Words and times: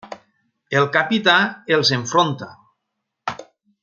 El 0.79 0.87
capità 0.95 1.35
els 1.77 1.91
enfronta. 2.01 2.49